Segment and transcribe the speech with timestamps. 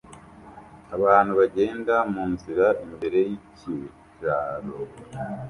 [0.95, 4.77] Abantu bagenda munzira imbere yikiraro